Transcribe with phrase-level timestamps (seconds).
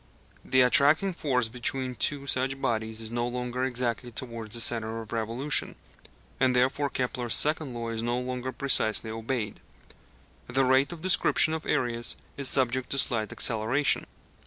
[0.43, 5.13] The attracting force between two such bodies is no longer exactly towards the centre of
[5.13, 5.75] revolution,
[6.39, 9.59] and therefore Kepler's second law is no longer precisely obeyed:
[10.47, 14.07] the rate of description of areas is subject to slight acceleration.